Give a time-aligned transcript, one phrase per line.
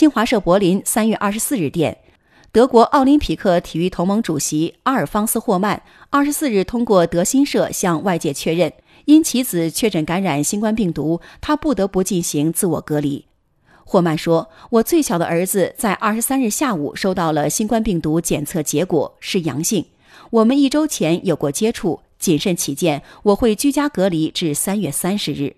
[0.00, 1.98] 新华社柏林三月二十四日电
[2.52, 8.72] 德国奥林匹克体育同盟主席阿尔方斯霍曼二十四日通过德新社向外界确认
[9.04, 13.26] 因其子确诊感染新冠病毒他不得不进行自我隔离。
[13.84, 19.84] 霍曼说我最小的儿子在二十三日下午收到了新冠病毒检测结果是阳性。
[20.30, 25.56] 我们一周前有过接触谨慎起见我会居家隔离至三月三十日。